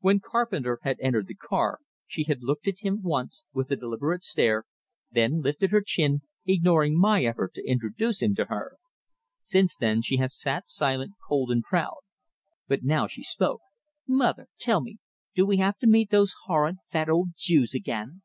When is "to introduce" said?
7.54-8.20